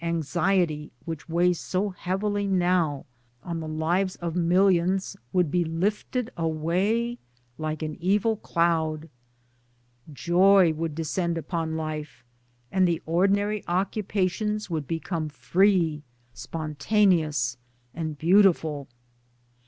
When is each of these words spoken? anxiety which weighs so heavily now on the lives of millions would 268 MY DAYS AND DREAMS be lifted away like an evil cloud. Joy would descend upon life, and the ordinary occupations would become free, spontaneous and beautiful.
anxiety 0.03 0.91
which 1.05 1.29
weighs 1.29 1.59
so 1.59 1.91
heavily 1.91 2.47
now 2.47 3.05
on 3.43 3.59
the 3.59 3.67
lives 3.67 4.15
of 4.15 4.35
millions 4.35 5.15
would 5.31 5.51
268 5.51 5.59
MY 5.63 5.77
DAYS 5.77 6.01
AND 6.01 6.25
DREAMS 6.25 6.31
be 6.33 6.41
lifted 6.41 6.41
away 6.41 7.17
like 7.59 7.83
an 7.83 7.97
evil 8.01 8.35
cloud. 8.37 9.09
Joy 10.11 10.73
would 10.73 10.95
descend 10.95 11.37
upon 11.37 11.77
life, 11.77 12.23
and 12.71 12.87
the 12.87 12.99
ordinary 13.05 13.63
occupations 13.67 14.71
would 14.71 14.87
become 14.87 15.29
free, 15.29 16.01
spontaneous 16.33 17.57
and 17.93 18.17
beautiful. 18.17 18.87